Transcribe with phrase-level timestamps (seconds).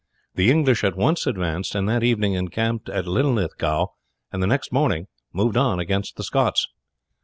[0.33, 3.85] The English at once advanced and that evening encamped at Linlithgow,
[4.31, 6.67] and the next morning moved on against the Scots.